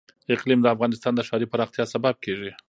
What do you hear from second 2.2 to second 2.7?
کېږي.